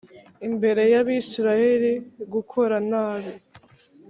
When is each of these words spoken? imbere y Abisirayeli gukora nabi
imbere 0.47 0.81
y 0.93 0.95
Abisirayeli 1.01 1.91
gukora 2.33 2.75
nabi 2.89 3.31